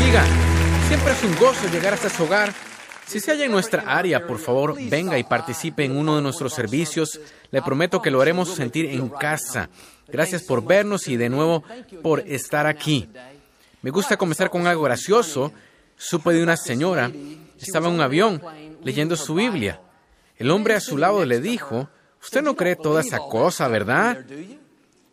[0.00, 0.24] Bendiga.
[0.88, 2.54] Siempre es un gozo llegar hasta su hogar.
[3.06, 6.54] Si se halla en nuestra área, por favor, venga y participe en uno de nuestros
[6.54, 7.20] servicios.
[7.50, 9.68] Le prometo que lo haremos sentir en casa.
[10.08, 11.64] Gracias por vernos y de nuevo
[12.02, 13.08] por estar aquí.
[13.82, 15.52] Me gusta comenzar con algo gracioso.
[15.96, 17.10] Supe de una señora,
[17.58, 18.40] estaba en un avión
[18.82, 19.80] leyendo su Biblia.
[20.36, 21.90] El hombre a su lado le dijo,
[22.22, 24.24] Usted no cree toda esa cosa, ¿verdad?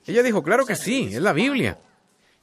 [0.05, 1.77] Ella dijo, claro que sí, es la Biblia.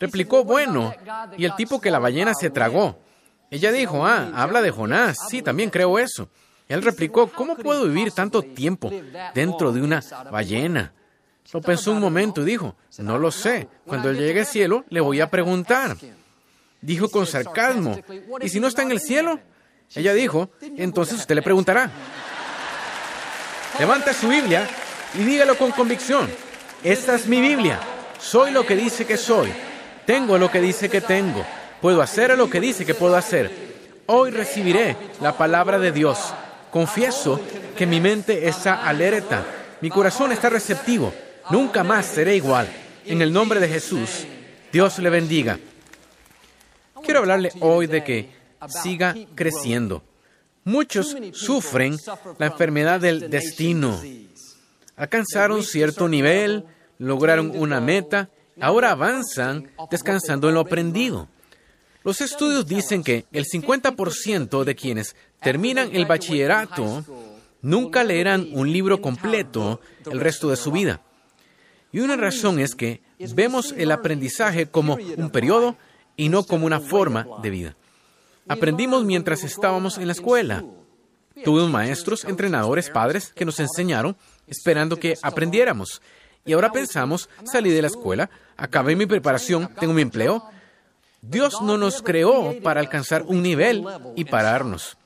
[0.01, 0.93] Replicó, bueno,
[1.37, 2.99] y el tipo que la ballena se tragó.
[3.51, 6.29] Ella dijo, ah, habla de Jonás, sí, también creo eso.
[6.69, 8.91] Él replicó, ¿cómo puedo vivir tanto tiempo
[9.35, 10.93] dentro de una ballena?
[11.53, 15.01] Lo pensó un momento y dijo, no lo sé, cuando él llegue al cielo le
[15.01, 15.97] voy a preguntar.
[16.81, 17.99] Dijo con sarcasmo,
[18.41, 19.39] ¿y si no está en el cielo?
[19.95, 21.91] Ella dijo, entonces usted le preguntará.
[23.79, 24.67] Levante su Biblia
[25.15, 26.29] y dígalo con convicción.
[26.83, 27.79] Esta es mi Biblia.
[28.19, 29.53] Soy lo que dice que soy.
[30.07, 31.45] Tengo lo que dice que tengo.
[31.81, 33.51] Puedo hacer lo que dice que puedo hacer.
[34.07, 36.35] Hoy recibiré la palabra de Dios.
[36.71, 37.41] Confieso
[37.77, 39.45] que mi mente está alerta.
[39.81, 41.13] Mi corazón está receptivo.
[41.51, 42.69] Nunca más seré igual.
[43.07, 44.27] En el nombre de Jesús,
[44.73, 45.59] Dios le bendiga.
[47.03, 48.31] Quiero hablarle hoy de que
[48.83, 50.03] siga creciendo.
[50.65, 51.99] Muchos sufren
[52.39, 54.01] la enfermedad del destino.
[54.97, 56.65] Alcanzaron cierto nivel,
[56.99, 61.29] lograron una meta, ahora avanzan descansando en lo aprendido.
[62.03, 67.05] Los estudios dicen que el 50% de quienes terminan el bachillerato
[67.63, 71.01] nunca leerán un libro completo el resto de su vida.
[71.93, 73.01] Y una razón es que
[73.35, 75.77] vemos el aprendizaje como un periodo
[76.17, 77.77] y no como una forma de vida.
[78.49, 80.65] Aprendimos mientras estábamos en la escuela.
[81.43, 84.17] Tuvimos maestros, entrenadores, padres que nos enseñaron
[84.47, 86.03] esperando que aprendiéramos.
[86.45, 90.45] Y ahora pensamos, salí de la escuela, acabé mi preparación, tengo mi empleo.
[91.23, 93.85] Dios no nos creó para alcanzar un nivel
[94.15, 94.99] y pararnos.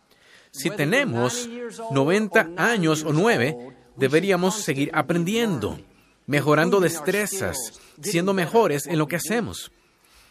[0.50, 1.48] Si tenemos
[1.92, 3.56] 90 años o 9,
[3.96, 5.78] deberíamos seguir aprendiendo,
[6.26, 7.56] mejorando destrezas,
[8.02, 9.70] siendo mejores en lo que hacemos.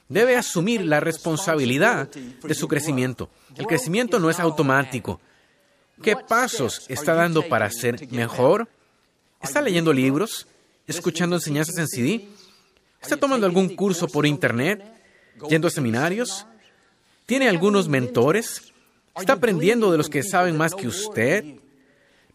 [0.09, 3.29] Debe asumir la responsabilidad de su crecimiento.
[3.55, 5.21] El crecimiento no es automático.
[6.01, 8.67] ¿Qué pasos está dando para ser mejor?
[9.41, 10.47] ¿Está leyendo libros?
[10.87, 12.29] ¿Escuchando enseñanzas en CD?
[13.01, 14.81] ¿Está tomando algún curso por Internet?
[15.49, 16.47] ¿Yendo a seminarios?
[17.25, 18.73] ¿Tiene algunos mentores?
[19.13, 21.43] ¿Está aprendiendo de los que saben más que usted?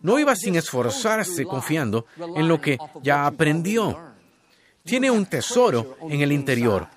[0.02, 2.04] No iba sin esforzarse confiando
[2.36, 3.98] en lo que ya aprendió.
[4.84, 6.88] Tiene un tesoro en el interior.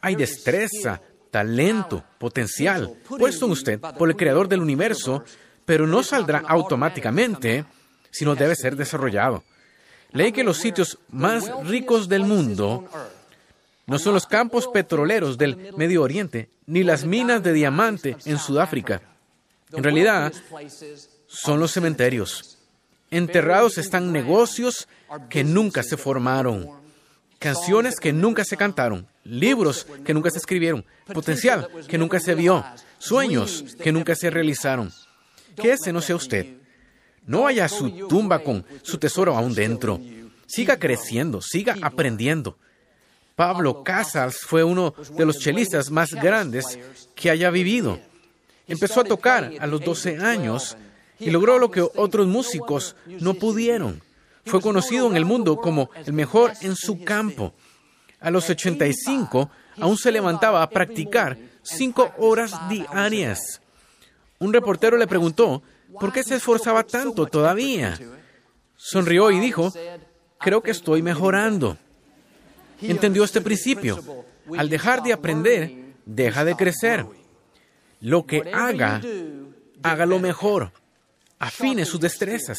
[0.00, 1.00] Hay destreza,
[1.32, 5.24] talento, potencial puesto en usted por el creador del universo,
[5.64, 7.64] pero no saldrá automáticamente,
[8.12, 9.42] sino debe ser desarrollado.
[10.14, 12.88] Leí que los sitios más ricos del mundo
[13.86, 19.02] no son los campos petroleros del Medio Oriente, ni las minas de diamante en Sudáfrica.
[19.72, 20.32] En realidad,
[21.26, 22.58] son los cementerios.
[23.10, 24.88] Enterrados están negocios
[25.28, 26.70] que nunca se formaron,
[27.40, 32.64] canciones que nunca se cantaron, libros que nunca se escribieron, potencial que nunca se vio,
[32.98, 34.92] sueños que nunca se realizaron.
[35.56, 36.63] Que ese no sea usted.
[37.26, 40.00] No vaya a su tumba con su tesoro aún dentro.
[40.46, 42.56] Siga creciendo, siga aprendiendo.
[43.34, 46.78] Pablo Casals fue uno de los chelistas más grandes
[47.14, 47.98] que haya vivido.
[48.68, 50.76] Empezó a tocar a los 12 años
[51.18, 54.02] y logró lo que otros músicos no pudieron.
[54.46, 57.54] Fue conocido en el mundo como el mejor en su campo.
[58.20, 63.60] A los 85 aún se levantaba a practicar cinco horas diarias.
[64.38, 65.62] Un reportero le preguntó
[66.00, 67.98] por qué se esforzaba tanto todavía.
[68.76, 69.72] Sonrió y dijo,
[70.38, 71.76] creo que estoy mejorando.
[72.80, 74.24] Entendió este principio.
[74.56, 77.06] Al dejar de aprender, deja de crecer.
[78.00, 79.00] Lo que haga,
[79.82, 80.72] hágalo mejor.
[81.38, 82.58] Afine sus destrezas.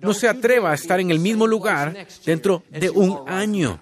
[0.00, 3.80] No se atreva a estar en el mismo lugar dentro de un año.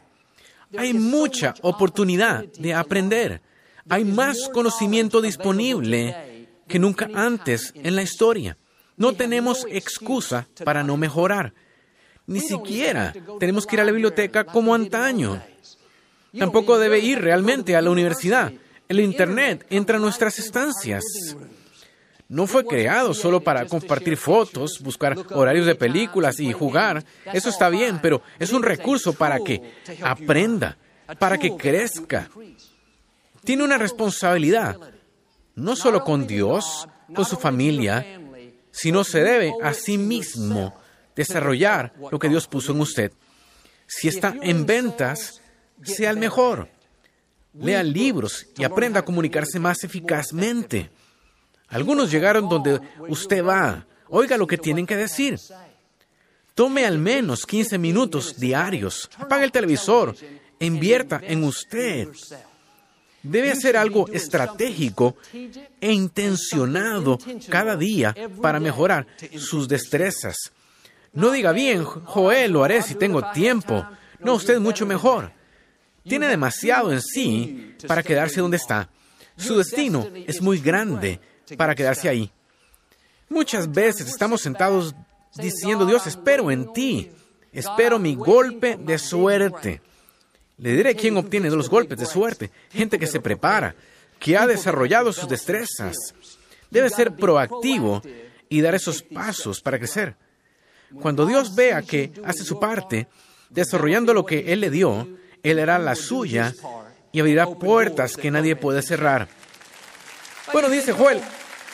[0.76, 3.40] Hay mucha oportunidad de aprender.
[3.88, 8.56] Hay más conocimiento disponible que nunca antes en la historia.
[8.96, 11.52] No tenemos excusa para no mejorar.
[12.26, 15.42] Ni siquiera tenemos que ir a la biblioteca como antaño.
[16.38, 18.52] Tampoco debe ir realmente a la universidad.
[18.88, 21.04] El Internet entra en nuestras estancias.
[22.28, 27.04] No fue creado solo para compartir fotos, buscar horarios de películas y jugar.
[27.32, 30.78] Eso está bien, pero es un recurso para que aprenda,
[31.18, 32.30] para que crezca.
[33.44, 34.76] Tiene una responsabilidad,
[35.54, 38.20] no solo con Dios, con su familia,
[38.74, 40.74] sino se debe a sí mismo
[41.14, 43.12] desarrollar lo que Dios puso en usted.
[43.86, 45.40] Si está en ventas,
[45.82, 46.68] sea el mejor.
[47.54, 50.90] Lea libros y aprenda a comunicarse más eficazmente.
[51.68, 53.86] Algunos llegaron donde usted va.
[54.08, 55.38] Oiga lo que tienen que decir.
[56.56, 59.08] Tome al menos 15 minutos diarios.
[59.18, 60.16] Apague el televisor.
[60.58, 62.08] Invierta en usted.
[63.24, 65.16] Debe hacer algo estratégico
[65.80, 67.18] e intencionado
[67.48, 69.06] cada día para mejorar
[69.38, 70.52] sus destrezas.
[71.14, 73.86] No diga bien, Joel, lo haré si tengo tiempo.
[74.20, 75.32] No, usted es mucho mejor.
[76.06, 78.90] Tiene demasiado en sí para quedarse donde está.
[79.38, 81.18] Su destino es muy grande
[81.56, 82.30] para quedarse ahí.
[83.30, 84.94] Muchas veces estamos sentados
[85.34, 87.10] diciendo, Dios, espero en ti,
[87.52, 89.80] espero mi golpe de suerte.
[90.58, 92.50] Le diré quién obtiene los golpes de suerte.
[92.70, 93.74] Gente que se prepara,
[94.18, 96.14] que ha desarrollado sus destrezas.
[96.70, 98.02] Debe ser proactivo
[98.48, 100.16] y dar esos pasos para crecer.
[101.00, 103.08] Cuando Dios vea que hace su parte,
[103.50, 105.08] desarrollando lo que Él le dio,
[105.42, 106.54] Él hará la suya
[107.12, 109.28] y abrirá puertas que nadie puede cerrar.
[110.52, 111.20] Bueno, dice Joel,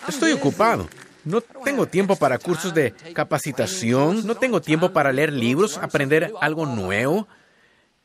[0.08, 0.88] estoy ocupado.
[1.24, 6.64] No tengo tiempo para cursos de capacitación, no tengo tiempo para leer libros, aprender algo
[6.64, 7.28] nuevo.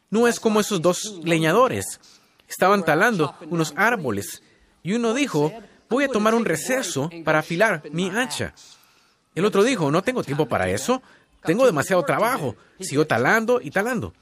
[0.10, 2.00] No es como esos dos leñadores.
[2.48, 4.42] Estaban talando unos árboles
[4.84, 5.52] y uno dijo,
[5.90, 8.54] voy a tomar un receso para afilar mi hacha.
[9.34, 11.02] El otro dijo, no tengo tiempo para eso,
[11.44, 12.56] tengo demasiado trabajo.
[12.80, 14.13] Siguió talando y talando.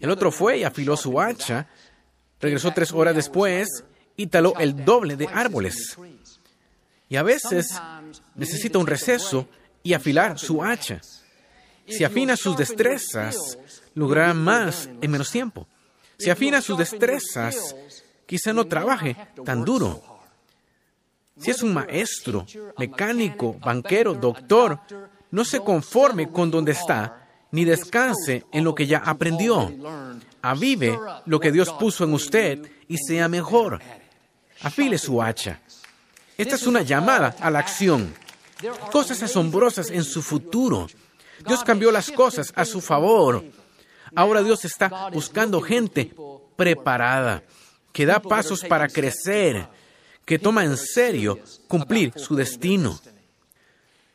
[0.00, 1.68] El otro fue y afiló su hacha,
[2.40, 3.84] regresó tres horas después
[4.16, 5.96] y taló el doble de árboles.
[7.08, 7.80] Y a veces
[8.34, 9.48] necesita un receso
[9.82, 11.00] y afilar su hacha.
[11.86, 13.58] Si afina sus destrezas,
[13.94, 15.66] logrará más en menos tiempo.
[16.18, 17.74] Si afina sus destrezas,
[18.26, 20.02] quizá no trabaje tan duro.
[21.38, 22.46] Si es un maestro,
[22.78, 24.80] mecánico, banquero, doctor,
[25.30, 29.72] no se conforme con donde está, ni descanse en lo que ya aprendió.
[30.42, 33.80] Avive lo que Dios puso en usted y sea mejor.
[34.62, 35.60] Afile su hacha.
[36.38, 38.14] Esta es una llamada a la acción.
[38.90, 40.86] Cosas asombrosas en su futuro.
[41.46, 43.44] Dios cambió las cosas a su favor.
[44.14, 46.14] Ahora Dios está buscando gente
[46.56, 47.42] preparada,
[47.92, 49.68] que da pasos para crecer,
[50.24, 51.38] que toma en serio
[51.68, 52.98] cumplir su destino.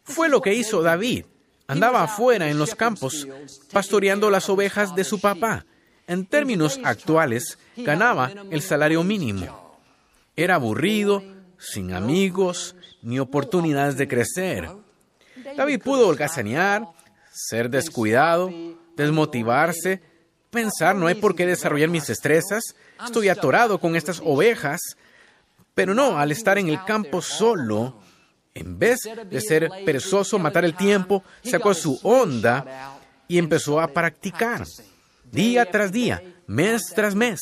[0.04, 1.26] Fue lo que hizo David.
[1.68, 3.28] Andaba afuera en los campos,
[3.72, 5.66] pastoreando las ovejas de su papá.
[6.08, 9.78] En términos actuales, ganaba el salario mínimo.
[10.36, 11.24] Era aburrido,
[11.60, 14.70] sin amigos, ni oportunidades de crecer.
[15.56, 16.88] David pudo holgazanear,
[17.48, 18.52] ser descuidado,
[18.96, 20.02] desmotivarse,
[20.50, 22.64] pensar no hay por qué desarrollar mis destrezas,
[23.04, 24.82] estoy atorado con estas ovejas,
[25.74, 27.96] pero no, al estar en el campo solo,
[28.54, 29.00] en vez
[29.30, 32.98] de ser perezoso, matar el tiempo, sacó su onda
[33.28, 34.66] y empezó a practicar,
[35.32, 37.40] día tras día, mes tras mes.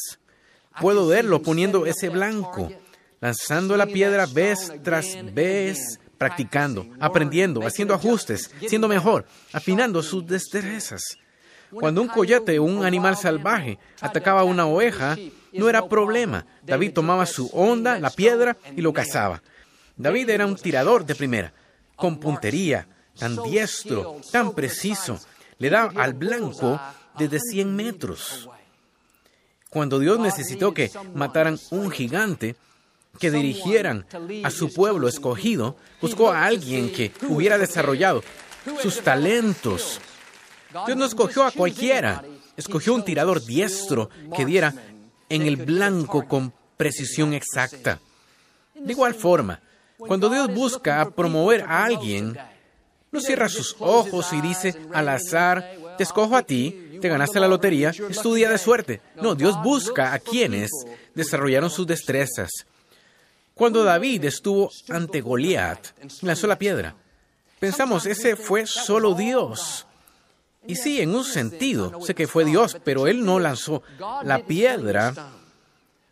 [0.80, 2.72] Puedo verlo poniendo ese blanco,
[3.20, 11.18] lanzando la piedra vez tras vez, practicando, aprendiendo, haciendo ajustes, siendo mejor, afinando sus destrezas.
[11.72, 15.18] Cuando un coyote o un animal salvaje atacaba a una oveja,
[15.54, 16.46] no era problema.
[16.64, 19.42] David tomaba su onda, la piedra, y lo cazaba.
[19.98, 21.54] David era un tirador de primera,
[21.96, 25.20] con puntería, tan diestro, tan preciso.
[25.58, 26.80] Le daba al blanco
[27.18, 28.50] desde 100 metros.
[29.70, 32.56] Cuando Dios necesitó que mataran un gigante,
[33.20, 34.06] que dirigieran
[34.44, 38.24] a su pueblo escogido, buscó a alguien que hubiera desarrollado
[38.82, 40.00] sus talentos.
[40.86, 42.24] Dios no escogió a cualquiera,
[42.56, 44.74] escogió un tirador diestro que diera
[45.30, 48.00] en el blanco con precisión exacta.
[48.76, 49.60] De igual forma,
[49.98, 52.38] cuando Dios busca promover a alguien,
[53.12, 57.48] no cierra sus ojos y dice al azar, te escojo a ti, te ganaste la
[57.48, 59.02] lotería, es tu día de suerte.
[59.16, 60.70] No, Dios busca a quienes
[61.16, 62.50] desarrollaron sus destrezas.
[63.58, 65.88] Cuando David estuvo ante Goliat,
[66.22, 66.96] lanzó la piedra.
[67.60, 69.88] Pensamos, ese fue solo Dios.
[70.68, 73.82] Y sí, en un sentido, sé que fue Dios, pero él no lanzó
[74.24, 75.14] la piedra.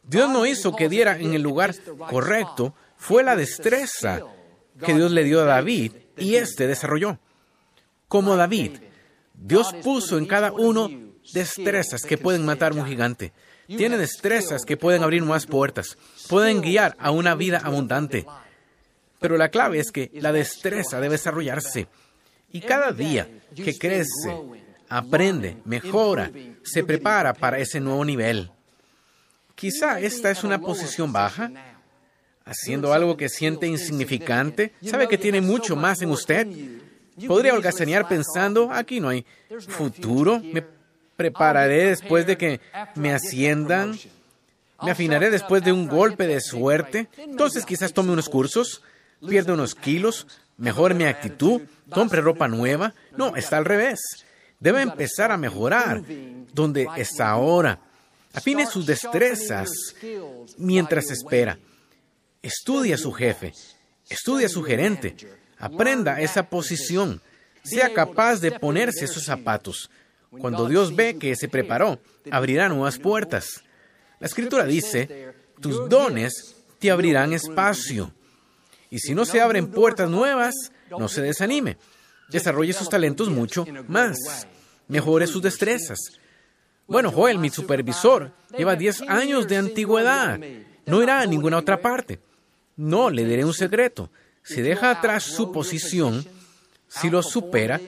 [0.01, 1.75] Dios no hizo que diera en el lugar
[2.09, 4.21] correcto, fue la destreza
[4.83, 7.19] que Dios le dio a David y éste desarrolló.
[8.07, 8.79] Como David,
[9.35, 10.89] Dios puso en cada uno
[11.31, 13.33] destrezas que pueden matar a un gigante.
[13.67, 15.97] Tiene destrezas que pueden abrir más puertas,
[16.29, 18.25] pueden guiar a una vida abundante.
[19.19, 21.87] Pero la clave es que la destreza debe desarrollarse.
[22.51, 24.37] Y cada día que crece,
[24.87, 26.31] aprende, mejora,
[26.63, 28.51] se prepara para ese nuevo nivel.
[29.55, 31.51] Quizá esta es una posición baja,
[32.45, 36.47] haciendo algo que siente insignificante, sabe que tiene mucho más en usted.
[37.27, 39.25] Podría holgazanear pensando, aquí no hay
[39.67, 40.41] futuro,
[41.15, 42.61] prepararé después de que
[42.95, 43.97] me asciendan,
[44.81, 48.81] me afinaré después de un golpe de suerte, entonces quizás tome unos cursos,
[49.27, 52.93] pierda unos kilos, mejore mi actitud, compre ropa nueva.
[53.17, 53.99] No, está al revés.
[54.59, 56.01] Debe empezar a mejorar
[56.53, 57.79] donde está ahora.
[58.33, 59.69] Afine sus destrezas
[60.57, 61.57] mientras espera.
[62.41, 63.53] Estudia a su jefe,
[64.09, 65.15] estudia a su gerente,
[65.57, 67.21] aprenda esa posición,
[67.63, 69.89] sea capaz de ponerse esos zapatos.
[70.39, 71.99] Cuando Dios ve que se preparó,
[72.31, 73.63] abrirá nuevas puertas.
[74.19, 78.11] La escritura dice, tus dones te abrirán espacio.
[78.89, 80.53] Y si no se abren puertas nuevas,
[80.89, 81.77] no se desanime.
[82.29, 84.47] Desarrolle sus talentos mucho más.
[84.87, 85.99] Mejore sus destrezas.
[86.87, 90.39] Bueno, Joel, mi supervisor, lleva 10 años de antigüedad.
[90.85, 92.19] No irá a ninguna otra parte.
[92.75, 94.11] No, le diré un secreto.
[94.43, 96.25] Si deja atrás su posición,
[96.87, 97.81] si lo supera,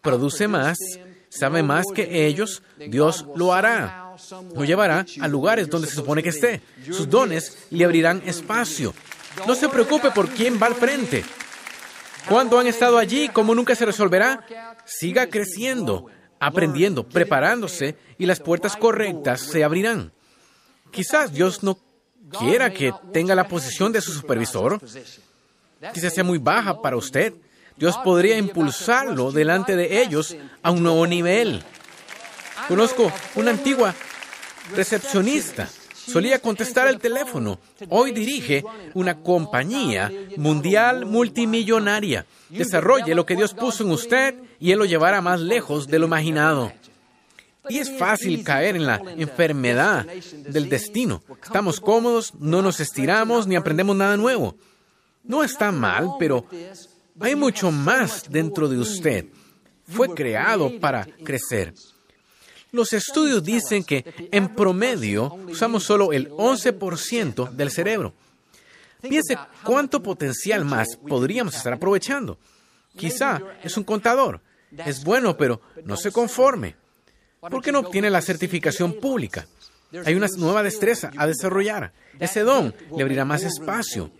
[0.00, 0.78] produce más,
[1.28, 4.14] sabe más que ellos, Dios lo hará.
[4.54, 6.62] Lo llevará a lugares donde se supone que esté.
[6.86, 8.94] Sus dones le abrirán espacio.
[9.46, 11.24] No se preocupe por quién va al frente.
[12.28, 14.44] Cuando han estado allí, como nunca se resolverá,
[14.84, 16.06] siga creciendo,
[16.40, 20.12] aprendiendo, preparándose y las puertas correctas se abrirán.
[20.90, 21.78] Quizás Dios no
[22.38, 24.80] quiera que tenga la posición de su supervisor.
[25.92, 27.34] Quizás sea muy baja para usted.
[27.76, 31.62] Dios podría impulsarlo delante de ellos a un nuevo nivel.
[32.68, 33.94] Conozco una antigua
[34.74, 35.68] recepcionista.
[35.94, 37.58] Solía contestar el teléfono.
[37.88, 38.64] Hoy dirige
[38.94, 42.24] una compañía mundial multimillonaria.
[42.48, 46.06] Desarrolle lo que Dios puso en usted y Él lo llevará más lejos de lo
[46.06, 46.72] imaginado.
[47.68, 51.22] Y es fácil caer en la enfermedad del destino.
[51.42, 54.56] Estamos cómodos, no nos estiramos ni aprendemos nada nuevo.
[55.24, 56.46] No está mal, pero
[57.20, 59.26] hay mucho más dentro de usted.
[59.88, 61.74] Fue creado para crecer.
[62.72, 68.12] Los estudios dicen que en promedio usamos solo el 11% del cerebro.
[69.00, 72.38] Piense cuánto potencial más podríamos estar aprovechando.
[72.96, 74.40] Quizá es un contador.
[74.84, 76.74] Es bueno, pero no se conforme.
[77.40, 79.46] ¿Por qué no obtiene la certificación pública?
[80.04, 81.92] Hay una nueva destreza a desarrollar.
[82.18, 84.10] Ese don le abrirá más espacio.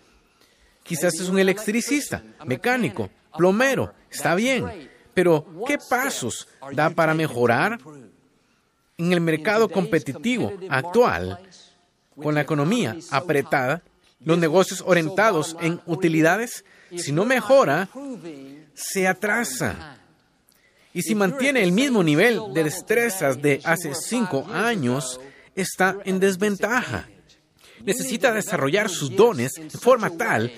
[0.86, 3.92] Quizás es un electricista, mecánico, plomero.
[4.10, 4.90] Está bien.
[5.14, 7.78] Pero, ¿qué pasos da para mejorar?
[8.98, 11.38] En el mercado competitivo actual,
[12.20, 13.82] con la economía apretada,
[14.20, 16.64] los negocios orientados en utilidades,
[16.96, 17.88] si no mejora,
[18.74, 19.98] se atrasa.
[20.94, 25.20] Y si mantiene el mismo nivel de destrezas de hace cinco años,
[25.54, 27.06] está en desventaja.
[27.84, 30.50] Necesita desarrollar sus dones de forma tal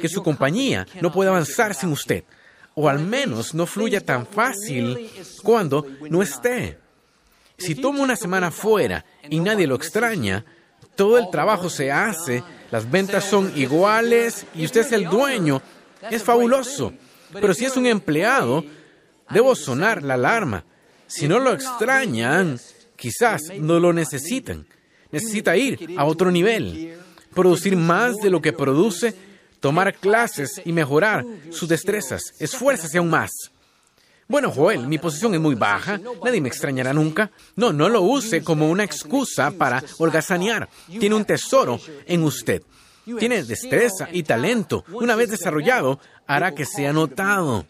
[0.00, 2.24] que su compañía no pueda avanzar sin usted,
[2.74, 5.10] o al menos no fluya tan fácil
[5.42, 6.78] cuando no esté.
[7.58, 10.44] Si toma una semana fuera y nadie lo extraña,
[10.94, 15.62] todo el trabajo se hace, las ventas son iguales y usted es el dueño,
[16.10, 16.92] es fabuloso.
[17.32, 18.64] Pero si es un empleado,
[19.30, 20.64] debo sonar la alarma.
[21.06, 22.58] Si no lo extrañan,
[22.96, 24.66] quizás no lo necesitan.
[25.10, 26.98] Necesita ir a otro nivel,
[27.32, 29.14] producir más de lo que produce,
[29.66, 32.22] tomar clases y mejorar sus destrezas.
[32.38, 33.32] Esfuérzase aún más.
[34.28, 37.32] Bueno, Joel, mi posición es muy baja, nadie me extrañará nunca.
[37.56, 40.68] No, no lo use como una excusa para holgazanear.
[41.00, 42.62] Tiene un tesoro en usted.
[43.18, 44.84] Tiene destreza y talento.
[44.92, 47.66] Una vez desarrollado, hará que sea notado.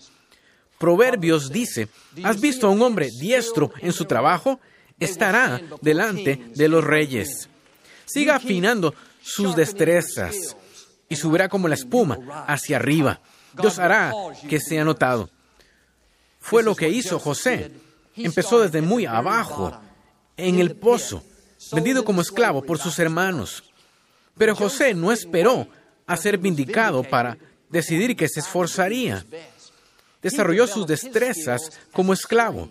[0.77, 1.89] Proverbios dice,
[2.25, 4.61] ¿has visto a un hombre diestro en su trabajo?
[5.01, 7.49] Estará delante de los reyes.
[8.05, 10.57] Siga afinando sus destrezas
[11.09, 13.21] y subirá como la espuma hacia arriba.
[13.61, 14.13] Dios hará
[14.49, 15.31] que sea notado.
[16.41, 17.71] Fue lo que hizo José.
[18.17, 19.79] Empezó desde muy abajo,
[20.37, 21.23] en el pozo,
[21.73, 23.65] vendido como esclavo por sus hermanos.
[24.37, 25.69] Pero José no esperó
[26.07, 27.37] a ser vindicado para
[27.71, 29.25] decidir que se esforzaría
[30.27, 32.69] desarrolló sus destrezas como esclavo.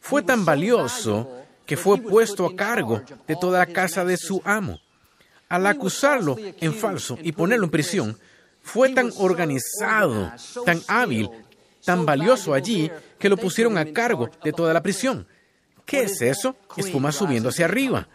[0.00, 1.30] Fue tan valioso
[1.64, 4.78] que fue puesto a cargo de toda la casa de su amo.
[5.48, 8.18] Al acusarlo en falso y ponerlo en prisión,
[8.62, 10.32] fue tan organizado,
[10.64, 11.28] tan hábil,
[11.84, 15.26] tan valioso allí que lo pusieron a cargo de toda la prisión.
[15.84, 16.56] ¿Qué es eso?
[16.76, 18.08] Espuma subiendo hacia arriba.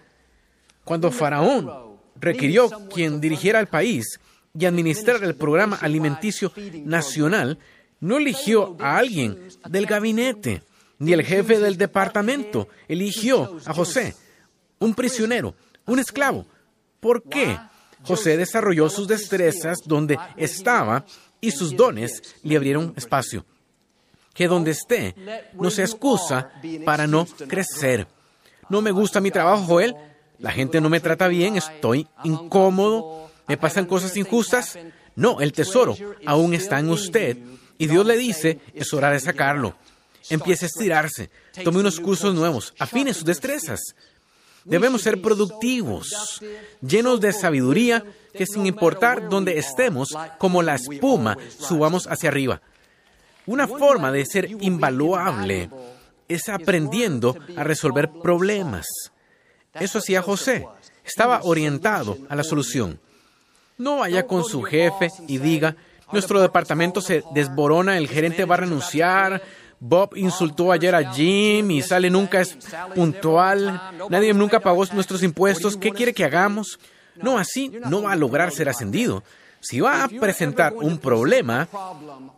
[0.83, 1.69] Cuando Faraón
[2.15, 4.19] requirió quien dirigiera el país
[4.57, 6.51] y administrara el programa alimenticio
[6.83, 7.59] nacional,
[7.99, 10.63] no eligió a alguien del gabinete,
[10.97, 12.67] ni el jefe del departamento.
[12.87, 14.15] Eligió a José,
[14.79, 15.53] un prisionero,
[15.85, 16.45] un esclavo.
[16.99, 17.57] ¿Por qué?
[18.03, 21.05] José desarrolló sus destrezas donde estaba
[21.41, 23.45] y sus dones le abrieron espacio.
[24.33, 25.15] Que donde esté
[25.53, 26.51] no se excusa
[26.85, 28.07] para no crecer.
[28.69, 29.95] No me gusta mi trabajo, Joel.
[30.37, 34.79] La gente no me trata bien, estoy incómodo, me pasan cosas injustas.
[35.15, 37.37] No, el tesoro aún está en usted
[37.77, 39.75] y Dios le dice, es hora de sacarlo.
[40.29, 41.29] Empiece a estirarse,
[41.63, 43.95] tome unos cursos nuevos, afine sus destrezas.
[44.69, 46.41] Debemos ser productivos,
[46.81, 52.61] llenos de sabiduría, que sin importar dónde estemos, como la espuma, subamos hacia arriba.
[53.47, 55.69] Una forma de ser invaluable
[56.27, 58.85] es aprendiendo a resolver problemas.
[59.73, 60.67] Eso hacía José.
[61.03, 62.99] Estaba orientado a la solución.
[63.77, 65.75] No vaya con su jefe y diga,
[66.11, 69.41] nuestro departamento se desborona, el gerente va a renunciar,
[69.79, 72.57] Bob insultó ayer a Jim y Sale nunca es
[72.93, 76.79] puntual, nadie nunca pagó nuestros impuestos, ¿qué quiere que hagamos?
[77.15, 79.23] No, así no va a lograr ser ascendido.
[79.61, 81.67] Si va a presentar un problema,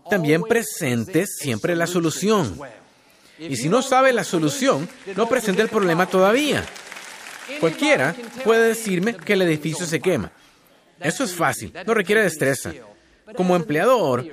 [0.10, 2.60] también presente siempre la solución.
[3.38, 6.64] Y si no sabe la solución, no presente el problema todavía.
[7.60, 10.32] Cualquiera puede decirme que el edificio se quema.
[11.00, 12.72] Eso es fácil, no requiere destreza.
[13.36, 14.26] Como empleador,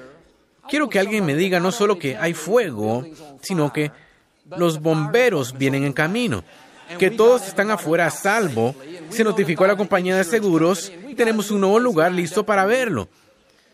[0.68, 3.04] quiero que alguien me diga no solo que hay fuego,
[3.40, 3.90] sino que
[4.56, 6.44] los bomberos vienen en camino,
[6.98, 8.74] que todos están afuera a salvo,
[9.10, 13.08] se notificó a la compañía de seguros y tenemos un nuevo lugar listo para verlo.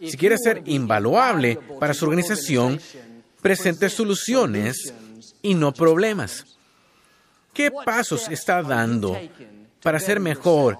[0.00, 2.80] Si quiere ser invaluable para su organización,
[3.40, 4.92] presente soluciones
[5.42, 6.44] y no problemas.
[7.52, 9.16] ¿Qué pasos está dando
[9.82, 10.78] para ser mejor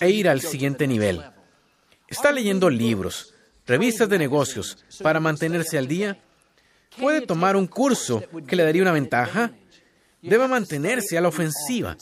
[0.00, 1.22] e ir al siguiente nivel?
[2.08, 3.34] ¿Está leyendo libros,
[3.68, 6.18] revistas de negocios para mantenerse al día?
[6.98, 9.52] ¿Puede tomar un curso que le daría una ventaja?
[10.22, 11.96] Debe mantenerse a la ofensiva.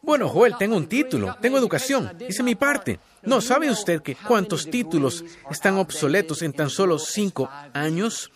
[0.00, 3.00] Bueno, Joel, tengo un título, tengo educación, hice mi parte.
[3.22, 8.30] No, ¿sabe usted que cuántos títulos están obsoletos en tan solo cinco años?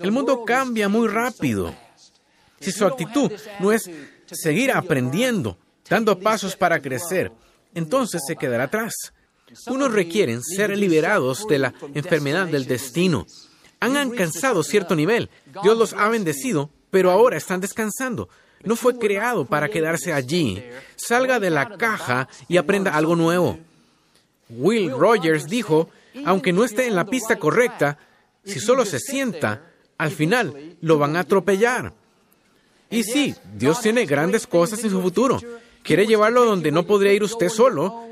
[0.00, 1.74] El mundo cambia muy rápido.
[2.60, 3.88] Si su actitud no es
[4.26, 5.56] seguir aprendiendo,
[5.88, 7.30] dando pasos para crecer,
[7.74, 9.12] entonces se quedará atrás.
[9.66, 13.26] Unos requieren ser liberados de la enfermedad del destino.
[13.80, 15.30] Han alcanzado cierto nivel.
[15.62, 18.28] Dios los ha bendecido, pero ahora están descansando.
[18.64, 20.62] No fue creado para quedarse allí.
[20.96, 23.58] Salga de la caja y aprenda algo nuevo.
[24.48, 25.90] Will Rogers dijo,
[26.24, 27.98] aunque no esté en la pista correcta,
[28.44, 29.62] si solo se sienta,
[29.98, 31.92] al final lo van a atropellar.
[32.90, 35.38] Y sí, Dios tiene grandes cosas en su futuro.
[35.82, 38.07] Quiere llevarlo donde no podría ir usted solo,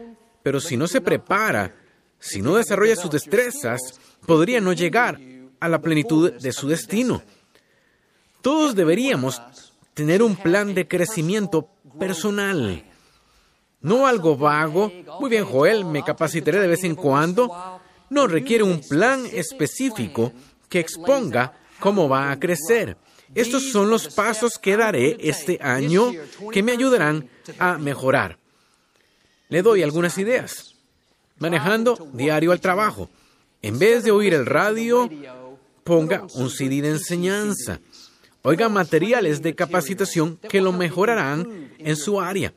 [0.47, 1.75] pero si no se prepara,
[2.21, 3.81] si no desarrolla sus destrezas,
[4.25, 5.19] podría no llegar
[5.59, 7.21] a la plenitud de su destino.
[8.43, 9.43] Todos deberíamos
[9.93, 12.85] tener un plan de crecimiento personal.
[13.81, 14.93] No algo vago.
[15.19, 17.81] Muy bien, Joel, me capacitaré de vez en cuando.
[18.09, 20.33] No requiere un plan específico
[20.69, 22.97] que exponga cómo va a crecer.
[23.35, 26.13] Estos son los pasos que daré este año
[26.53, 27.29] que me ayudarán
[27.59, 28.39] a mejorar.
[29.49, 30.75] Le doy algunas ideas.
[31.39, 33.11] Manejando diario al trabajo.
[33.63, 35.09] En vez de oír el radio,
[35.85, 37.81] ponga un CD de enseñanza.
[38.43, 42.55] Oiga materiales de capacitación que lo mejorarán en su área.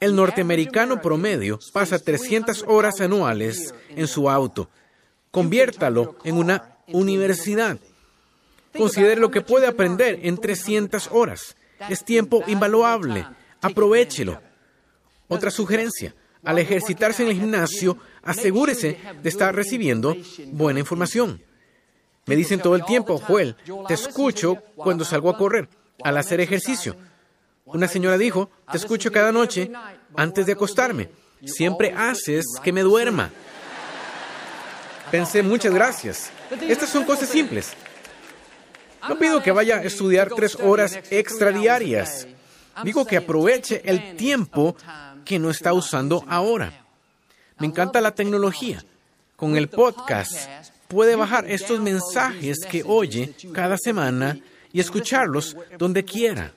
[0.00, 4.68] El norteamericano promedio pasa 300 horas anuales en su auto.
[5.30, 7.78] Conviértalo en una universidad.
[8.76, 11.56] Considere lo que puede aprender en 300 horas.
[11.88, 13.26] Es tiempo invaluable.
[13.60, 14.40] Aprovechelo.
[15.28, 16.14] Otra sugerencia.
[16.44, 20.16] Al ejercitarse en el gimnasio, asegúrese de estar recibiendo
[20.52, 21.42] buena información.
[22.26, 25.68] Me dicen todo el tiempo, Joel, te escucho cuando salgo a correr,
[26.04, 26.94] al hacer ejercicio.
[27.64, 29.70] Una señora dijo, te escucho cada noche
[30.14, 31.10] antes de acostarme.
[31.44, 33.30] Siempre haces que me duerma.
[35.10, 36.30] Pensé, muchas gracias.
[36.68, 37.72] Estas son cosas simples.
[39.08, 42.26] No pido que vaya a estudiar tres horas extra diarias.
[42.84, 44.76] Digo que aproveche el tiempo
[45.24, 46.84] que no está usando ahora.
[47.58, 48.84] Me encanta la tecnología.
[49.36, 50.48] Con el podcast
[50.88, 54.38] puede bajar estos mensajes que oye cada semana
[54.72, 56.52] y escucharlos donde quiera.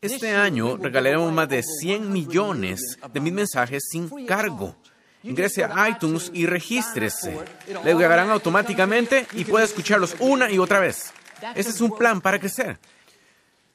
[0.00, 4.74] Este año regalaremos más de 100 millones de mis mensajes sin cargo.
[5.22, 7.38] Ingrese a iTunes y regístrese.
[7.84, 11.12] Le llegarán automáticamente y puede escucharlos una y otra vez.
[11.54, 12.78] Ese es un plan para crecer.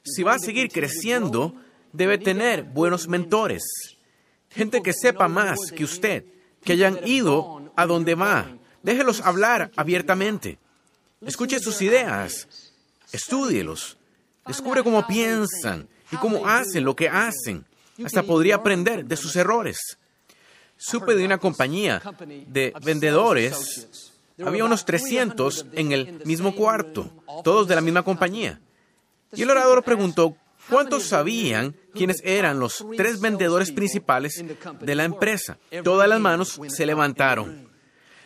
[0.04, 1.54] Si va a seguir creciendo,
[1.93, 3.63] debe tener buenos mentores.
[4.50, 6.26] Gente que sepa más que usted,
[6.64, 8.48] que hayan ido a donde va.
[8.84, 10.58] Déjelos hablar abiertamente.
[11.26, 12.48] Escuche sus ideas.
[13.12, 13.98] Estúdielos.
[14.46, 17.66] Descubre cómo piensan y cómo hacen lo que hacen.
[18.04, 19.98] Hasta podría aprender de sus errores.
[20.78, 22.02] Supe de una compañía
[22.48, 24.12] de vendedores.
[24.46, 27.12] Había unos 300 en el mismo cuarto,
[27.44, 28.62] todos de la misma compañía.
[29.34, 30.38] Y el orador preguntó,
[30.70, 34.44] ¿cuántos sabían quiénes eran los tres vendedores principales
[34.80, 35.58] de la empresa?
[35.84, 37.70] Todas las manos se levantaron.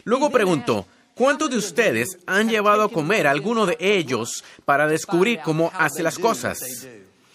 [0.04, 5.40] Luego preguntó, ¿cuántos de ustedes han llevado a comer a alguno de ellos para descubrir
[5.44, 6.88] cómo hace las cosas?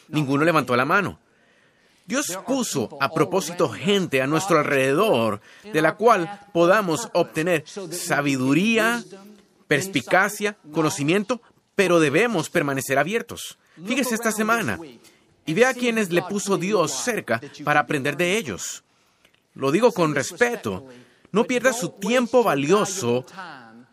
[0.09, 1.19] Ninguno levantó la mano.
[2.07, 9.03] Dios puso a propósito gente a nuestro alrededor de la cual podamos obtener sabiduría,
[9.67, 11.41] perspicacia, conocimiento,
[11.75, 13.59] pero debemos permanecer abiertos.
[13.85, 14.79] Fíjese esta semana
[15.45, 18.85] y vea a quienes le puso Dios cerca para aprender de ellos.
[19.55, 20.87] Lo digo con respeto.
[21.33, 23.25] No pierda su tiempo valioso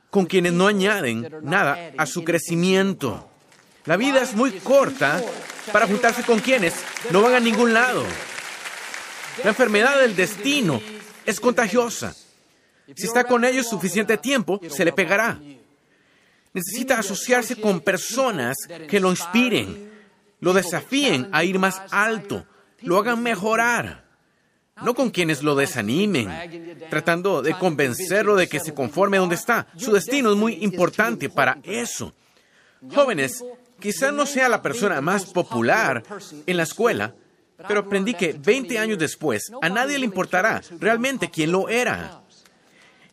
[0.09, 3.29] con quienes no añaden nada a su crecimiento.
[3.85, 5.21] La vida es muy corta
[5.71, 6.73] para juntarse con quienes
[7.09, 8.03] no van a ningún lado.
[9.43, 10.81] La enfermedad del destino
[11.25, 12.15] es contagiosa.
[12.95, 15.39] Si está con ellos suficiente tiempo, se le pegará.
[16.53, 18.55] Necesita asociarse con personas
[18.87, 19.91] que lo inspiren,
[20.39, 22.45] lo desafíen a ir más alto,
[22.81, 24.03] lo hagan mejorar.
[24.83, 26.29] No con quienes lo desanimen,
[26.89, 29.67] tratando de convencerlo de que se conforme donde está.
[29.77, 32.13] Su destino es muy importante para eso.
[32.93, 33.43] Jóvenes,
[33.83, 36.03] Quizá no sea la persona más popular
[36.47, 37.13] en la escuela,
[37.67, 42.22] pero aprendí que 20 años después a nadie le importará realmente quién lo era.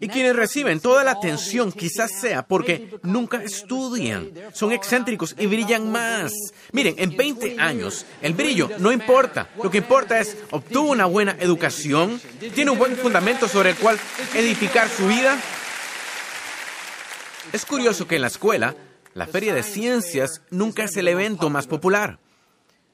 [0.00, 5.92] Y quienes reciben toda la atención quizás sea porque nunca estudian, son excéntricos y brillan
[5.92, 6.32] más.
[6.72, 11.36] Miren, en 20 años el brillo no importa, lo que importa es obtuvo una buena
[11.38, 12.18] educación,
[12.54, 13.98] tiene un buen fundamento sobre el cual
[14.34, 15.38] edificar su vida.
[17.52, 18.74] Es curioso que en la escuela
[19.12, 22.18] la Feria de Ciencias nunca es el evento más popular.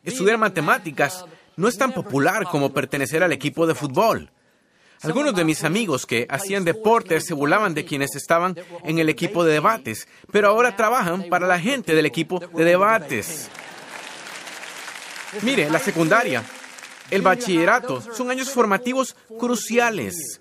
[0.03, 1.25] Estudiar matemáticas
[1.57, 4.31] no es tan popular como pertenecer al equipo de fútbol.
[5.03, 9.45] Algunos de mis amigos que hacían deportes se burlaban de quienes estaban en el equipo
[9.45, 13.51] de debates, pero ahora trabajan para la gente del equipo de debates.
[15.43, 16.43] Mire, la secundaria,
[17.11, 20.41] el bachillerato son años formativos cruciales.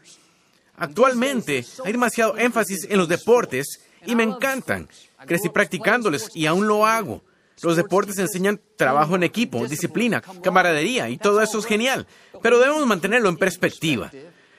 [0.77, 4.87] Actualmente hay demasiado énfasis en los deportes y me encantan.
[5.25, 7.23] Crecí practicándoles y aún lo hago.
[7.61, 12.05] Los deportes enseñan trabajo en equipo, disciplina, camaradería y todo eso es genial,
[12.41, 14.11] pero debemos mantenerlo en perspectiva.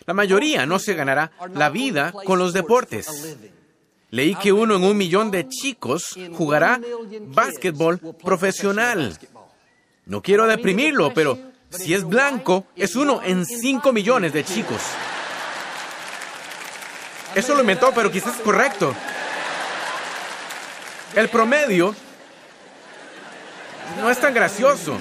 [0.07, 3.37] La mayoría no se ganará la vida con los deportes.
[4.11, 6.81] Leí que uno en un millón de chicos jugará
[7.23, 9.19] básquetbol profesional.
[10.05, 11.37] No quiero deprimirlo, pero
[11.71, 14.81] si es blanco, es uno en cinco millones de chicos.
[17.35, 18.95] Eso lo inventó, pero quizás es correcto.
[21.17, 21.95] El promedio
[24.01, 24.97] no es tan gracioso.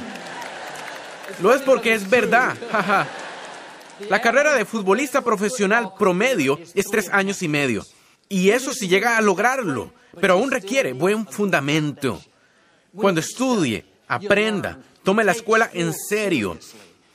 [1.42, 2.56] Lo es porque es verdad.
[4.10, 7.86] La carrera de futbolista profesional promedio es tres años y medio.
[8.28, 12.22] Y eso si llega a lograrlo, pero aún requiere buen fundamento.
[12.96, 16.58] Cuando estudie, aprenda, tome la escuela en serio.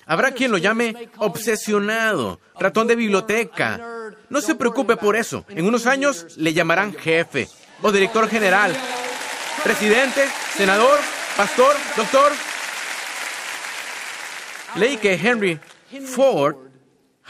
[0.06, 3.80] Habrá quien lo llame obsesionado, ratón de biblioteca.
[4.28, 5.44] No se preocupe por eso.
[5.48, 7.48] En unos años le llamarán jefe
[7.82, 8.76] o director general,
[9.62, 10.98] presidente, senador,
[11.36, 12.32] pastor, doctor.
[14.76, 15.58] Leí que Henry
[16.06, 16.56] Ford,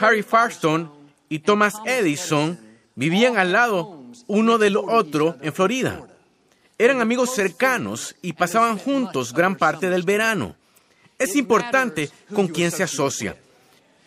[0.00, 0.88] Harry Firestone
[1.28, 2.58] y Thomas Edison
[2.94, 6.06] vivían al lado uno del otro en Florida.
[6.78, 10.56] Eran amigos cercanos y pasaban juntos gran parte del verano.
[11.18, 13.36] Es importante con quién se asocia.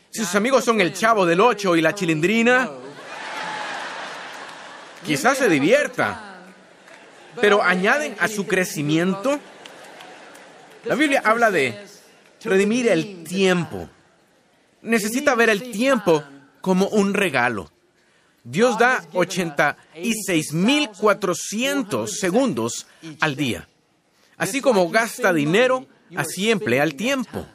[0.10, 2.70] Si sus amigos son el chavo del ocho y la chilindrina,
[5.06, 6.34] quizás se divierta
[7.40, 9.40] pero añaden a su crecimiento.
[10.86, 11.86] La Biblia habla de
[12.44, 13.90] redimir el tiempo.
[14.84, 16.24] Necesita ver el tiempo
[16.62, 17.70] como un regalo.
[18.44, 22.88] Dios da 86.400 segundos
[23.22, 23.68] al día.
[24.38, 27.46] Así como gasta dinero, así emplea el tiempo.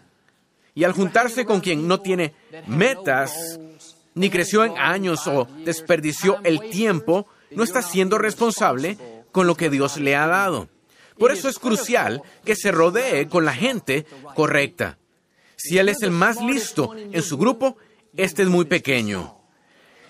[0.74, 2.34] Y al juntarse con quien no tiene
[2.66, 3.60] metas,
[4.14, 8.96] ni creció en años o desperdició el tiempo, no está siendo responsable
[9.32, 10.68] con lo que Dios le ha dado.
[11.18, 14.98] Por eso es crucial que se rodee con la gente correcta.
[15.58, 17.76] Si Él es el más listo en su grupo,
[18.16, 19.36] este es muy pequeño.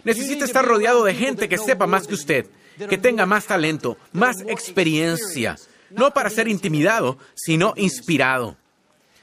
[0.04, 2.46] Necesita estar rodeado de gente que sepa más que usted,
[2.88, 5.56] que tenga más talento, más experiencia,
[5.90, 8.56] no para ser intimidado, sino inspirado.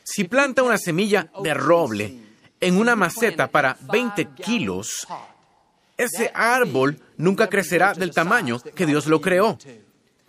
[0.04, 2.20] Si planta una semilla de roble,
[2.60, 5.08] en una maceta para 20 kilos,
[5.96, 9.60] ese árbol nunca crecerá del tamaño que Dios lo creó.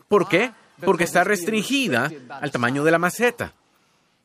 [0.09, 0.53] ¿Por qué?
[0.85, 3.55] Porque está restringida al tamaño de la maceta.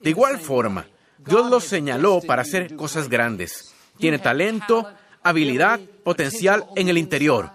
[0.02, 0.86] De igual forma,
[1.26, 3.74] Dios lo señaló para hacer cosas grandes.
[3.98, 4.88] Tiene talento,
[5.24, 7.52] habilidad, potencial en el interior.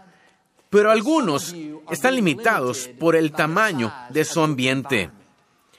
[0.71, 1.55] Pero algunos
[1.91, 5.11] están limitados por el tamaño de su ambiente.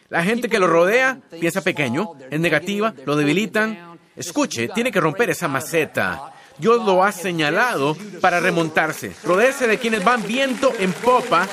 [0.10, 4.00] La gente que lo rodea piensa pequeño, es negativa, lo debilitan.
[4.16, 6.34] Escuche, tiene que romper esa maceta.
[6.58, 9.14] Dios lo ha señalado para remontarse.
[9.24, 11.48] Rodearse de quienes van viento en popa,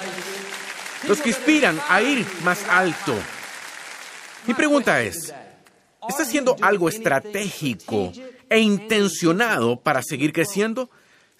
[1.07, 3.15] los que inspiran a ir más alto.
[4.47, 5.33] Mi pregunta es,
[6.09, 8.13] ¿está haciendo algo estratégico
[8.49, 10.91] e intencionado para seguir creciendo?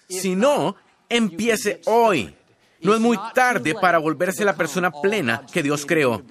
[0.09, 0.75] Si no,
[1.09, 2.33] empiece hoy.
[2.81, 6.21] No es muy tarde para volverse la persona plena que Dios creó.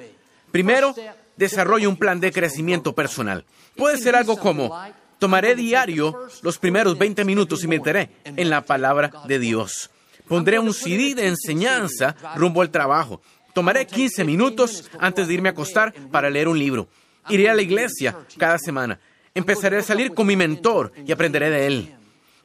[0.52, 0.94] Primero,
[1.36, 3.44] desarrolle un plan de crecimiento personal.
[3.76, 4.72] Puede ser algo como,
[5.18, 9.90] tomaré diario los primeros 20 minutos y meteré en la palabra de Dios.
[10.28, 13.20] Pondré un CD de enseñanza rumbo al trabajo.
[13.52, 16.88] Tomaré 15 minutos antes de irme a acostar para leer un libro.
[17.28, 18.98] Iré a la iglesia cada semana.
[19.34, 21.94] Empezaré a salir con mi mentor y aprenderé de él.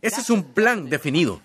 [0.01, 1.41] Ese es un plan definido.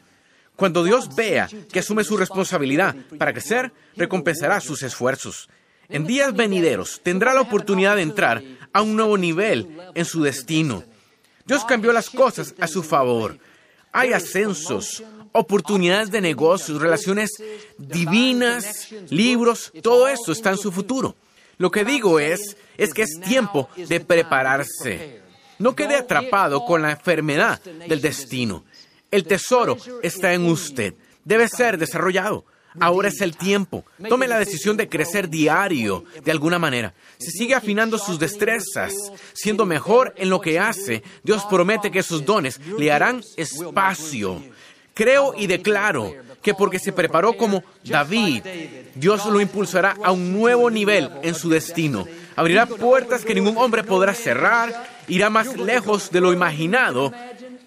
[0.57, 5.49] Cuando Dios vea que asume su responsabilidad para crecer, recompensará sus esfuerzos.
[5.89, 8.43] En días venideros tendrá la oportunidad de entrar
[8.73, 10.85] a un nuevo nivel en su destino.
[11.45, 13.39] Dios cambió las cosas a su favor.
[13.93, 17.31] Hay ascensos, oportunidades de negocios, relaciones
[17.77, 21.17] divinas, libros, todo esto está en su futuro.
[21.59, 25.21] Lo que digo es, es que es tiempo de prepararse.
[25.59, 28.65] No quede atrapado con la enfermedad del destino.
[29.11, 30.95] El tesoro está en usted.
[31.25, 32.45] Debe ser desarrollado.
[32.81, 33.85] Ahora es el tiempo.
[34.09, 36.93] Tome la decisión de crecer diario, de alguna manera.
[37.19, 38.93] Si sigue afinando sus destrezas,
[39.33, 44.43] siendo mejor en lo que hace, Dios promete que sus dones le harán espacio.
[44.93, 46.15] Creo y declaro
[46.45, 48.43] que porque se preparó como David,
[48.95, 52.07] Dios lo impulsará a un nuevo nivel en su destino.
[52.37, 57.13] Abrirá puertas que ningún hombre podrá cerrar, irá más lejos de lo imaginado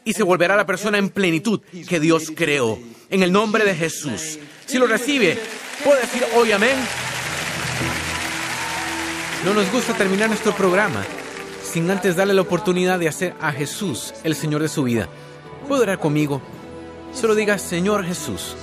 [0.06, 1.60] y se volverá la persona en plenitud
[1.90, 2.78] que Dios creó.
[3.10, 4.38] En el nombre de Jesús.
[4.66, 5.40] Si lo recibe,
[5.84, 6.78] puede decir hoy amén.
[9.44, 11.04] No nos gusta terminar nuestro programa
[11.63, 15.10] sin antes darle la oportunidad de hacer a Jesús el Señor de su vida.
[15.68, 16.42] ¿Puede orar conmigo?
[17.13, 18.56] Solo diga, Señor Jesús,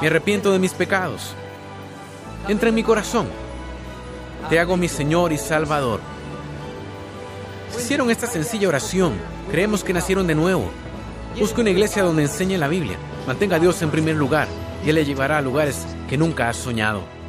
[0.00, 1.34] me arrepiento de mis pecados.
[2.48, 3.26] Entra en mi corazón.
[4.48, 6.00] Te hago mi Señor y Salvador.
[7.70, 9.12] Si hicieron esta sencilla oración,
[9.50, 10.70] creemos que nacieron de nuevo.
[11.38, 12.96] Busque una iglesia donde enseñe la Biblia.
[13.26, 14.48] Mantenga a Dios en primer lugar
[14.84, 17.19] y Él le llevará a lugares que nunca has soñado.